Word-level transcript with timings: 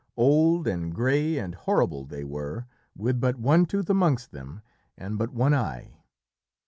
Old 0.17 0.65
and 0.67 0.95
grey 0.95 1.37
and 1.37 1.53
horrible 1.53 2.05
they 2.05 2.23
were, 2.23 2.65
with 2.95 3.19
but 3.21 3.35
one 3.37 3.67
tooth 3.67 3.87
amongst 3.87 4.31
them, 4.31 4.61
and 4.97 5.15
but 5.15 5.29
one 5.29 5.53
eye. 5.53 5.99